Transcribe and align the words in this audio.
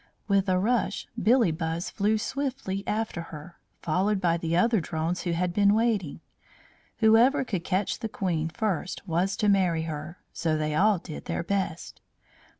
With 0.27 0.49
a 0.49 0.57
rush 0.57 1.07
Billybuzz 1.21 1.91
flew 1.91 2.17
swiftly 2.17 2.83
after 2.87 3.21
her, 3.21 3.59
followed 3.83 4.19
by 4.19 4.35
the 4.37 4.57
other 4.57 4.79
drones 4.81 5.21
who 5.21 5.31
had 5.33 5.53
been 5.53 5.75
waiting. 5.75 6.21
Whoever 7.01 7.45
could 7.45 7.63
catch 7.63 7.99
the 7.99 8.09
Queen 8.09 8.49
first 8.49 9.07
was 9.07 9.37
to 9.37 9.47
marry 9.47 9.83
her, 9.83 10.17
so 10.33 10.57
they 10.57 10.73
all 10.73 10.97
did 10.97 11.25
their 11.25 11.43
best. 11.43 12.01